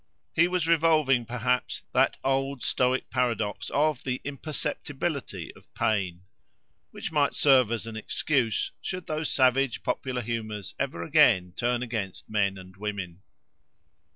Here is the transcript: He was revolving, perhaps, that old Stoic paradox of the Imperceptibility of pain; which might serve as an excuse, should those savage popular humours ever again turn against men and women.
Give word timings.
He 0.33 0.47
was 0.47 0.67
revolving, 0.67 1.27
perhaps, 1.27 1.83
that 1.93 2.17
old 2.23 2.63
Stoic 2.63 3.11
paradox 3.11 3.69
of 3.69 4.03
the 4.03 4.19
Imperceptibility 4.23 5.53
of 5.55 5.71
pain; 5.75 6.23
which 6.89 7.11
might 7.11 7.35
serve 7.35 7.71
as 7.71 7.85
an 7.85 7.95
excuse, 7.95 8.71
should 8.81 9.05
those 9.05 9.29
savage 9.31 9.83
popular 9.83 10.23
humours 10.23 10.73
ever 10.79 11.03
again 11.03 11.53
turn 11.55 11.83
against 11.83 12.31
men 12.31 12.57
and 12.57 12.77
women. 12.77 13.21